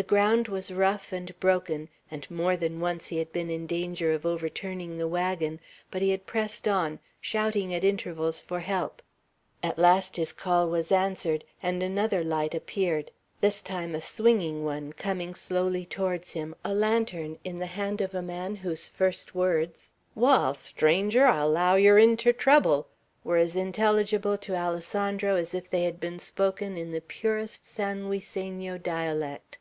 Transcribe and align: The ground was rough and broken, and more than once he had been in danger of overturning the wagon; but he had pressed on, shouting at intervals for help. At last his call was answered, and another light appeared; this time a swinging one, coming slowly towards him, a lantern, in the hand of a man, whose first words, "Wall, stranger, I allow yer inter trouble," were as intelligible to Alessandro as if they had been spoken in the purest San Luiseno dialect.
The 0.00 0.04
ground 0.04 0.46
was 0.46 0.70
rough 0.72 1.12
and 1.12 1.36
broken, 1.40 1.88
and 2.08 2.30
more 2.30 2.56
than 2.56 2.78
once 2.78 3.08
he 3.08 3.18
had 3.18 3.32
been 3.32 3.50
in 3.50 3.66
danger 3.66 4.12
of 4.12 4.24
overturning 4.24 4.96
the 4.96 5.08
wagon; 5.08 5.58
but 5.90 6.02
he 6.02 6.10
had 6.10 6.24
pressed 6.24 6.68
on, 6.68 7.00
shouting 7.20 7.74
at 7.74 7.82
intervals 7.82 8.40
for 8.40 8.60
help. 8.60 9.02
At 9.60 9.76
last 9.76 10.14
his 10.14 10.32
call 10.32 10.70
was 10.70 10.92
answered, 10.92 11.42
and 11.60 11.82
another 11.82 12.22
light 12.22 12.54
appeared; 12.54 13.10
this 13.40 13.60
time 13.60 13.92
a 13.96 14.00
swinging 14.00 14.64
one, 14.64 14.92
coming 14.92 15.34
slowly 15.34 15.84
towards 15.84 16.34
him, 16.34 16.54
a 16.64 16.72
lantern, 16.72 17.36
in 17.42 17.58
the 17.58 17.66
hand 17.66 18.00
of 18.00 18.14
a 18.14 18.22
man, 18.22 18.54
whose 18.54 18.86
first 18.86 19.34
words, 19.34 19.90
"Wall, 20.14 20.54
stranger, 20.54 21.26
I 21.26 21.40
allow 21.40 21.74
yer 21.74 21.98
inter 21.98 22.30
trouble," 22.32 22.86
were 23.24 23.36
as 23.38 23.56
intelligible 23.56 24.38
to 24.38 24.54
Alessandro 24.54 25.34
as 25.34 25.54
if 25.54 25.68
they 25.68 25.82
had 25.82 25.98
been 25.98 26.20
spoken 26.20 26.76
in 26.76 26.92
the 26.92 27.00
purest 27.00 27.66
San 27.66 28.08
Luiseno 28.08 28.78
dialect. 28.80 29.56